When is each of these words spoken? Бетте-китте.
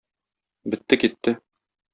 Бетте-китте. 0.71 1.37